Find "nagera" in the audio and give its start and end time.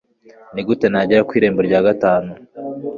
0.89-1.25